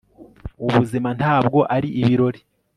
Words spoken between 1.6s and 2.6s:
ari ibirori